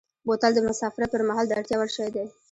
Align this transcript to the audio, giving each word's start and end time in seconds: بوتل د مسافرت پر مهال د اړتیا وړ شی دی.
بوتل 0.25 0.51
د 0.55 0.59
مسافرت 0.67 1.09
پر 1.11 1.21
مهال 1.29 1.45
د 1.47 1.51
اړتیا 1.59 1.75
وړ 1.77 1.89
شی 1.95 2.09
دی. 2.15 2.25